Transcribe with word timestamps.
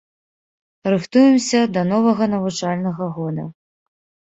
Рыхтуемся 0.93 1.61
да 1.77 1.85
новага 1.93 2.31
навучальнага 2.35 3.15
года. 3.23 3.51